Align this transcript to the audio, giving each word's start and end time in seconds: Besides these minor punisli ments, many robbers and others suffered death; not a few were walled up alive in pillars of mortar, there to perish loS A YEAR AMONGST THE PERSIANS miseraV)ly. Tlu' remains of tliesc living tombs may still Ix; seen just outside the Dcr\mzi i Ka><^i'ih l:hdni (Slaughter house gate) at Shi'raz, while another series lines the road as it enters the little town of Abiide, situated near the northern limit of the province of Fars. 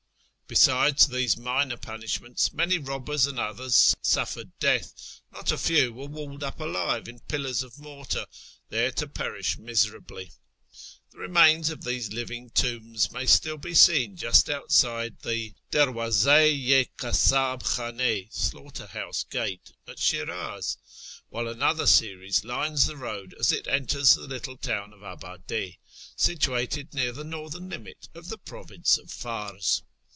Besides 0.51 1.07
these 1.07 1.37
minor 1.37 1.77
punisli 1.77 2.23
ments, 2.23 2.51
many 2.51 2.77
robbers 2.77 3.25
and 3.25 3.39
others 3.39 3.95
suffered 4.01 4.51
death; 4.59 5.21
not 5.31 5.49
a 5.49 5.57
few 5.57 5.93
were 5.93 6.07
walled 6.07 6.43
up 6.43 6.59
alive 6.59 7.07
in 7.07 7.21
pillars 7.21 7.63
of 7.63 7.79
mortar, 7.79 8.25
there 8.67 8.91
to 8.91 9.07
perish 9.07 9.57
loS 9.57 9.85
A 9.85 9.87
YEAR 9.87 9.97
AMONGST 9.99 10.09
THE 10.09 10.13
PERSIANS 10.13 10.27
miseraV)ly. 10.33 11.15
Tlu' 11.15 11.19
remains 11.21 11.69
of 11.69 11.79
tliesc 11.79 12.13
living 12.13 12.49
tombs 12.49 13.11
may 13.13 13.25
still 13.25 13.65
Ix; 13.65 13.79
seen 13.79 14.17
just 14.17 14.49
outside 14.49 15.21
the 15.21 15.53
Dcr\mzi 15.71 16.79
i 16.81 16.89
Ka><^i'ih 16.97 17.53
l:hdni 17.55 18.33
(Slaughter 18.33 18.87
house 18.87 19.23
gate) 19.23 19.71
at 19.87 19.99
Shi'raz, 19.99 20.75
while 21.29 21.47
another 21.47 21.87
series 21.87 22.43
lines 22.43 22.87
the 22.87 22.97
road 22.97 23.33
as 23.39 23.53
it 23.53 23.67
enters 23.69 24.15
the 24.15 24.27
little 24.27 24.57
town 24.57 24.91
of 24.91 24.99
Abiide, 24.99 25.77
situated 26.17 26.93
near 26.93 27.13
the 27.13 27.23
northern 27.23 27.69
limit 27.69 28.09
of 28.13 28.27
the 28.27 28.37
province 28.37 28.97
of 28.97 29.09
Fars. 29.09 29.83